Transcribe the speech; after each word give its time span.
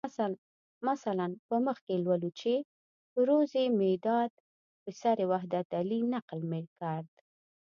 مثلاً 0.89 1.27
په 1.47 1.55
مخ 1.65 1.77
کې 1.85 1.95
لولو 2.05 2.29
چې 2.39 2.53
روزي 3.27 3.65
میاداد 3.79 4.31
پسر 4.83 5.17
وحدت 5.31 5.67
علي 5.79 5.99
نقل 6.13 6.39
میکرد. 6.51 7.09